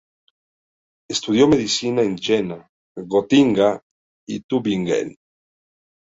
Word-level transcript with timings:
Estudió 1.11 1.47
medicina 1.47 2.01
en 2.01 2.17
Jena, 2.17 2.67
Gotinga 2.97 3.83
y 4.27 4.39
Tübingen. 4.39 5.15